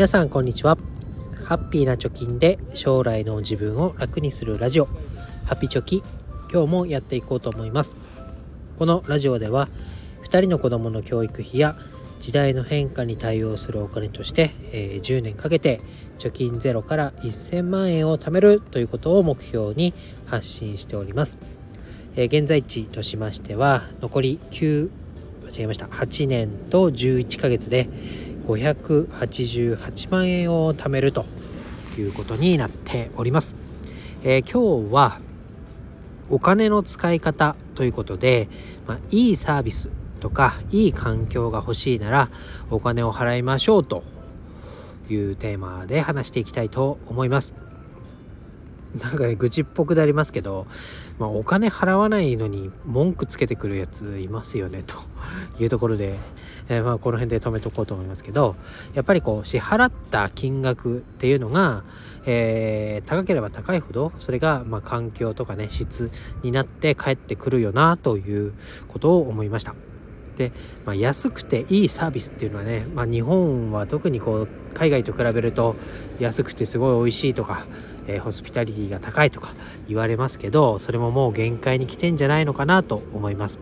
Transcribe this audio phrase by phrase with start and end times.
[0.00, 0.78] 皆さんこんにちは。
[1.44, 4.86] ハッピーな貯金で将来の自分を楽にするラジオ。
[5.44, 6.02] ハッピチョキ。
[6.50, 7.96] 今日もやっていこうと思います。
[8.78, 9.68] このラジオでは
[10.22, 11.76] 2人の子供の教育費や
[12.18, 15.82] 時代の変化に対応するお金として、え、10年かけて
[16.18, 19.92] 貯金ゼロから1000万円を貯めるということを目標に
[20.24, 21.36] 発信しております、
[22.16, 24.88] え、現在地としましては残り9
[25.50, 25.86] 間違えました。
[25.86, 27.90] 8年と11ヶ月で
[28.56, 31.24] 588万円を貯めると
[31.98, 33.54] いうことになっております、
[34.22, 35.18] えー、今日は
[36.30, 38.48] お金の使い方ということで、
[38.86, 39.88] まあ、いいサービス
[40.20, 42.30] とかいい環境が欲しいなら
[42.70, 44.04] お金を払いましょうと
[45.08, 47.69] いうテーマで話していきたいと思います。
[48.98, 50.66] なんかね愚痴っぽくなりますけど、
[51.18, 54.96] まあ、お金払わないのに文句つけてくるやついますよねと
[55.62, 56.14] いうところで、
[56.68, 58.56] えー、まあこの辺で止めとこうと思いますけど
[58.94, 61.84] やっぱりこう支払った金額っていうのが、
[62.26, 66.10] えー、高ければ高いほどそれがま環境とかね質
[66.42, 68.52] になって返ってくるよなという
[68.88, 69.74] ことを思いました。
[70.40, 70.52] で、
[70.86, 75.76] まあ、安くていいサービスっていうのはね、まあ、日本は特にこう海外と比べると
[76.18, 77.66] 安くてすごい美味しいとか、
[78.06, 79.52] えー、ホスピタリティが高いとか
[79.86, 83.58] 言われますけどそれももう限界に来てんじゃないのかなと思います。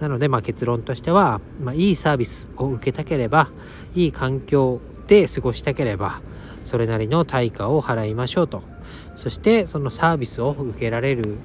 [0.00, 3.50] なのでまあ結論としては、まあ、いいサービスを受けたければ
[3.94, 6.20] いい環境で過ごしたければ
[6.64, 8.75] それなりの対価を払いましょうと。
[9.16, 11.36] そしてそのサービスを受けられる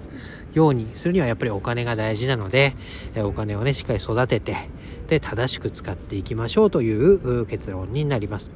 [0.53, 2.73] ようにするにはやっぱりお金が大事なので
[3.17, 4.58] お金をねしっかり育てて
[5.08, 8.52] で正しく使っていきましょうという結論になります。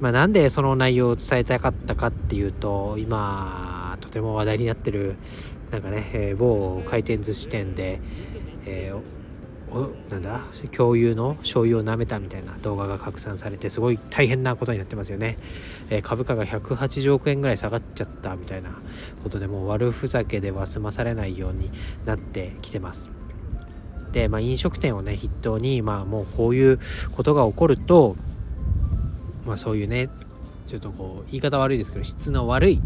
[0.00, 5.14] まあ、なんでその内容を伝えたかったかっていうと今とても話題になってる
[5.70, 8.00] なんかね、え、某回転寿司店で、
[8.66, 9.21] えー
[10.10, 10.40] なんだ？
[10.76, 15.38] 共有の醤油を舐めたみたいな動画が拡散されてすごい大変なことになってますよね、
[15.90, 18.70] えー、株価が180億円ぐらい下がっちゃったみたいな
[19.22, 21.70] ことでもう悪ふざけでは済まされないように
[22.04, 23.10] なってきてます。
[24.12, 26.78] で、まあ、飲食店をね筆頭に、まあ、もうこういう
[27.12, 28.16] ことが起こると、
[29.46, 30.10] まあ、そういうね
[30.72, 32.80] ちょっとこう言い方悪いですけど質の悪い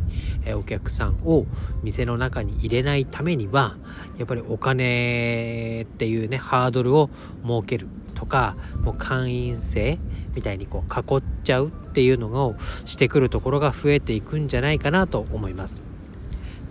[0.56, 1.46] お客さんを
[1.84, 3.76] 店の中に入れないためには
[4.18, 7.10] やっぱりお金っていうねハードルを
[7.46, 7.86] 設ける
[8.16, 10.00] とかもう会員制
[10.34, 15.80] みたいにこう囲っちゃうっていうのをしてくるところが増えていくんじゃないかなと思います。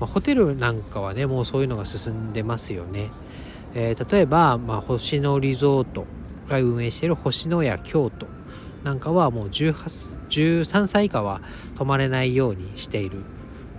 [0.01, 3.09] まあ、ホテルなんかはねもうそういうのが進んでますよね。
[3.73, 6.05] えー、例えば、まあ、星野リゾート
[6.49, 8.27] が運営している星野屋京都
[8.85, 11.41] なんかはもう13歳以下は
[11.75, 13.23] 泊まれないようにしている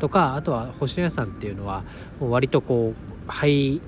[0.00, 1.84] とかあとは星野屋さんっていうのは
[2.18, 3.80] もう割とこうハイ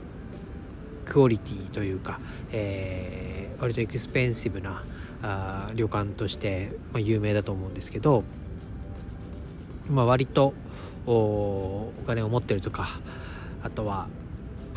[1.05, 2.21] クオリティというか、
[2.53, 4.85] えー、割とエクスペンシブな
[5.21, 8.23] あ旅館として、まあ、有名だと思うんですけど、
[9.91, 10.55] まあ、割と
[11.05, 13.01] お金を持ってるとか
[13.65, 14.07] あとは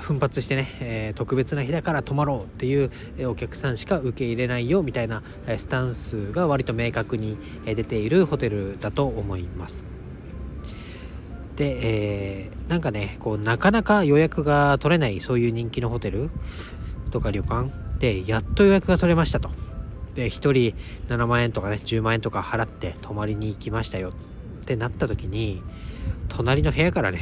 [0.02, 2.92] 奮発してね、えー、特別な日だから泊まろうっていう
[3.30, 5.24] お客さんしか受け入れないよみたいな
[5.58, 9.84] スタンスが割と明確に出ているホテルだと思います。
[11.56, 16.30] で、えー、なんかねこうなかなか予約が取れないそういう人気のホテル
[17.12, 17.70] とか旅館
[18.00, 19.50] でやっと予約が取れましたと。
[20.16, 20.54] で1人
[21.08, 25.62] 7万円とかね10万円とか払って泊まりに行きましたよってなった時に
[26.28, 27.20] 隣の部屋からね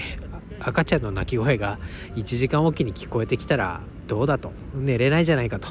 [0.59, 1.79] 赤ちゃんの泣き声が
[2.15, 4.51] 1時間おきに聞こえてきたらどうだと。
[4.75, 5.67] 寝れないじゃないかと。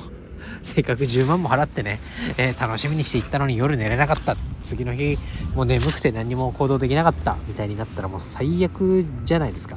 [0.63, 1.99] せっかく10万も払ってね、
[2.37, 4.37] えー、楽しみにして行ったのに夜寝れなかった。
[4.63, 5.19] 次の日
[5.55, 7.37] もう眠くて何も行動できなかった。
[7.47, 9.77] みたいになったらもう最悪じゃないですか。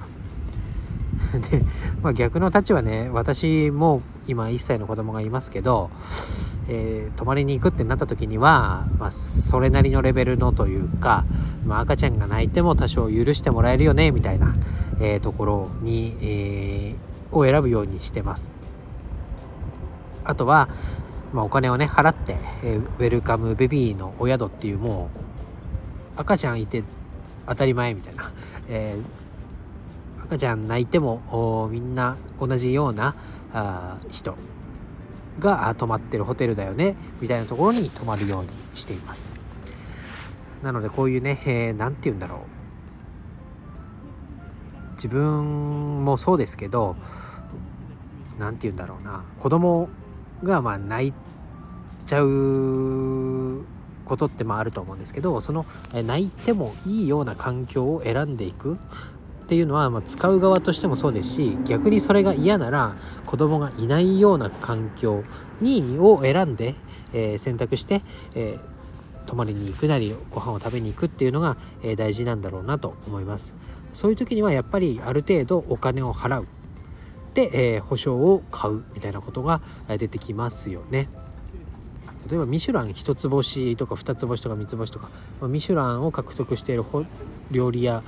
[1.52, 1.64] で、
[2.02, 3.10] まあ、逆の立場ね。
[3.12, 5.90] 私も今1歳の子供がいますけど
[6.68, 11.26] えー、泊まりに行くってなった時には、まあ、それなりのレベルのというか、
[11.66, 14.56] まあ、赤ちゃんが泣いても多少許してもらえるよねみたいな、
[15.02, 18.52] えー、ところに、えー、を選ぶようにしてます。
[20.24, 20.70] あとは、
[21.34, 26.84] まあ、お金をね払って、えウェルカムベビーのお宿っていうもう赤ちゃんいて
[27.48, 28.32] 当たり前みたいな、
[28.70, 28.96] え
[30.26, 33.16] 赤ちゃん泣いてもみんな同じような
[33.54, 34.36] あ人
[35.40, 39.28] が泊まってるホテルだよねみたいなところに泊まるようにしています
[40.64, 42.61] なのでこういうね、えー、て言うんだろう
[45.02, 46.96] 自分もそうですけど
[48.38, 49.24] 何て言うんだろうな。
[49.40, 49.90] 子供
[50.44, 51.14] がまあ泣い
[52.06, 53.66] ちゃう
[54.06, 58.78] ことってまああると思うんですけどその泣いてもいいような環境を選んでいくっ
[59.48, 62.96] ていうのは、まあ、使う側としてもそうですし逆にそれが嫌なら
[63.26, 65.24] 子供がいないような環境
[65.62, 66.76] にを選んで、
[67.14, 68.02] えー、選択して、
[68.36, 73.56] えー、泊まりに行くなりご飯を食べに行くっていうのが、え、大事なんだろうなと思います。
[73.94, 76.48] そういう時にはやっぱりある程度お金を払う。
[77.34, 81.08] で、えー、保証を買うみたいなことが出てきますよね。
[82.30, 85.10] 例えばミシュラン一つ星とか二つ星とか三つ星とか
[85.48, 86.84] ミシュランを獲得している
[87.50, 88.04] 料理屋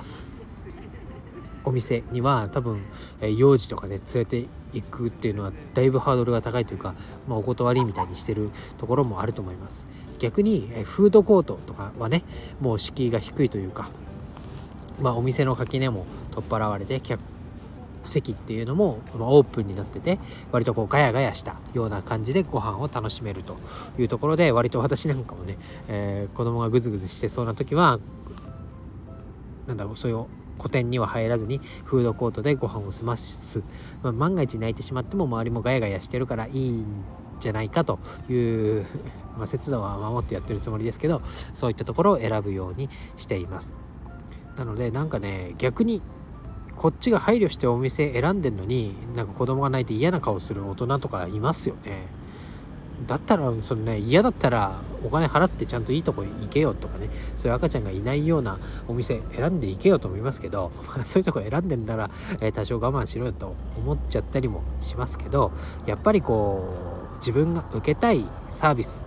[1.64, 2.80] お店には多分、
[3.20, 6.94] えー、幼児とかね連れて行くっていうのはだいぶハードルが高いというか、
[7.26, 9.88] まあ、お断りみたいにしてるところもあると思います。
[10.18, 12.22] 逆に、えー、フードコートとかはね
[12.60, 13.90] もう敷居が低いというか
[15.00, 17.20] まあお店の垣根も取っ払われて客
[18.04, 20.18] 席っていうのもオープンになってて
[20.52, 23.56] 割とこうガヤガヤしたような感じでご飯を楽しめると
[23.98, 25.56] いうところで割と私なんかもね、
[25.88, 27.98] えー、子供がグズグズしてそうな時は
[29.66, 30.26] なんだろうそういう
[30.58, 33.62] 古典には入らずにフードコートでご飯を済ます、
[34.02, 36.86] まあ、万が一泣いてしまっても周りもガヤガヤしてるからいいん
[37.40, 37.98] じゃないかと
[38.30, 38.34] い
[38.80, 38.86] う、
[39.36, 43.72] まあ、節度は守ってやってるつもりですけどそういったところを選ぶようにしています。
[44.56, 46.02] なのでなんかね逆に
[46.76, 52.06] こっちが配慮してお店選んでんのになんか子供が泣いて嫌な顔する大人とかいますよね。
[53.08, 57.08] だったらそのね嫌だったらお金払ってちゃんといいとこ行けよとかね。
[57.36, 58.58] そういう赤ちゃんがいないような
[58.88, 62.10] お店選んでいけよと思いますけど、まあ、そういうとこ選んでんなら、
[62.40, 65.52] えー、多少我慢しろよと思っちゃったりもしますけど
[65.86, 66.72] やっぱりこ
[67.12, 69.06] う自分が受けたいサービス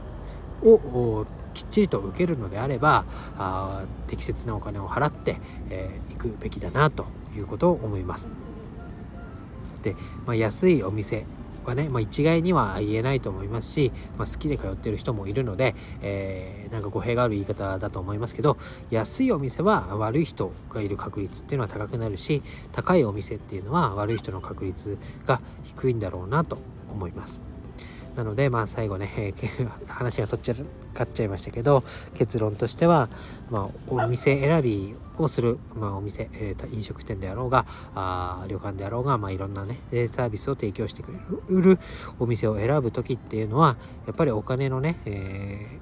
[0.63, 1.25] を
[1.57, 3.03] きっちりと受けるのであれば
[3.39, 5.37] あ適切なお金を払って、
[5.71, 8.27] えー、行くべきだなということを思います。
[9.81, 9.95] で、
[10.27, 11.25] まあ、安いお店
[11.65, 18.57] はね、まあ、一概には言えないと思いますし、まあ、好きで通ってる人もいるので、えー、なんか語弊がある言い方だと思いますけど
[18.91, 26.59] 安いお店は悪い人がいる確率っていうのは高くなるし高いお店っていうのは悪い人の確率が低いんだろうなと
[26.91, 27.46] 思います。
[28.17, 30.55] なのでまあ最後ね、えー、 話が取っちゃ
[30.95, 31.83] かっちゃいましたけど
[32.15, 33.09] 結論としては、
[33.51, 39.77] まあ、お店選びをする、まあ、お店、えー、飲食店であろうがあ旅館であろうが、まあ、いろんなね
[40.07, 41.79] サービスを提供してくれる
[42.19, 43.77] お店を選ぶ時っていうのは
[44.07, 45.79] やっぱりお金のね、え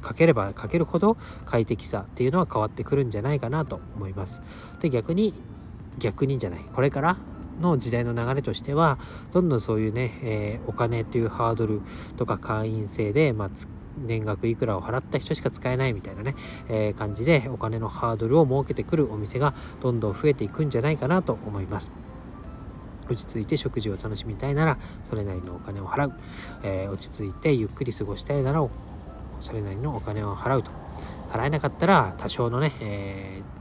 [0.00, 4.42] ー、かければかけるほど快適さっていうのは変わってくるんじゃないかなと思います。
[4.80, 5.34] で逆に
[5.98, 7.16] 逆にじゃないこれから
[7.60, 8.98] の時代の流れとしては
[9.32, 11.82] どんどんそういうね、えー、お金というハードル
[12.16, 13.50] とか会員制で、まあ、
[13.98, 16.34] 年額いくらを払った人しか使えないみたいなね、
[16.68, 21.90] えー、感じでお金のハードルを設けてくるお店がどんどん増えていくんじゃないかなと思います。
[23.08, 26.12] 落ち着いて食事を楽しみたいならそれなりのお金を払う、
[26.62, 28.64] えー、落ち着いてゆっくり過ごしたいなら
[29.40, 30.70] それなりのお金を払うと
[31.32, 33.59] 払えなかったら多少のね、えー、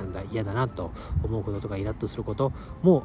[0.00, 0.90] なんだ嫌だなと
[1.22, 2.52] 思うこととかイラッとすること
[2.82, 3.04] も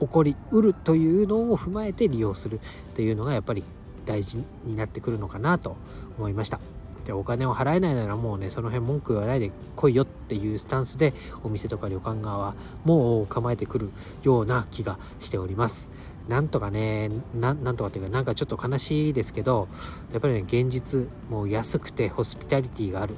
[0.00, 2.60] 起こりうるというのを踏まえて利用するっ
[2.94, 3.64] ていうのがやっぱり
[4.04, 5.76] 大事になってくるのかなと
[6.18, 6.60] 思いました。
[7.04, 11.12] でお金を払えないならもうねその辺文句言わないで来いよっていうスタンスで
[11.42, 12.54] お店とか旅館側は
[12.84, 13.90] もう構えてくる
[14.22, 15.90] ような気がしております。
[16.28, 19.68] なんとかねなんとかっていうかなんかちょっと悲しいですけど
[20.12, 23.14] やっぱりね現実もう安くてホスピタリティがある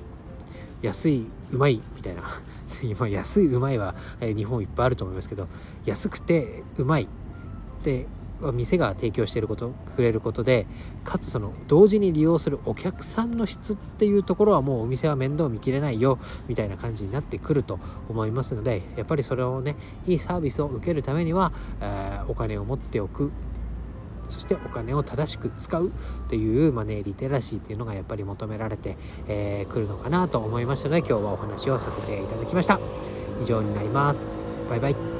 [0.83, 2.23] 安いうまいみたいな。
[2.83, 5.47] 今安いうまいは、え日本いっぱいあると思いますけど
[5.85, 7.09] 安くてうまい
[7.83, 8.07] で
[8.53, 10.67] 店が提供していることくれることで
[11.05, 23.31] かつその同時に利用するお客さんの質っていうところはもうお店は面倒見きれないよみたいな感じになってくると思いますのでやっぱりそれをねいいサービスを受けるためには、えー、お金を持っておく。
[24.29, 25.93] そしてお金を正しく使う
[26.29, 32.79] というマネーリテラシーっていうのがやっぱり求められてく、えー、るのかなと思いましたので今日はお話をさせていただきました。
[33.41, 34.27] 以上になります。
[34.69, 35.16] バイバイ。